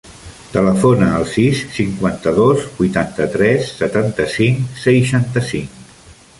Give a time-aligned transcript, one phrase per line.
[0.53, 5.81] Telefona al sis, cinquanta-dos, vuitanta-tres, setanta-cinc, seixanta-cinc.